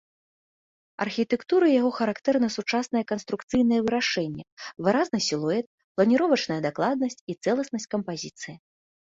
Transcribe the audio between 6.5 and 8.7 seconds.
дакладнасць і цэласнасць кампазіцыі.